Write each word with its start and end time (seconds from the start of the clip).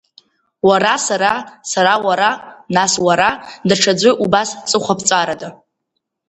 Уара 0.67 0.93
сара, 1.07 1.33
сара 1.71 1.93
уара, 2.05 2.29
нас 2.75 2.93
уара, 3.05 3.29
даҽаӡәы 3.67 4.11
убас 4.23 4.49
ҵыхәаԥҵәарада. 4.69 5.49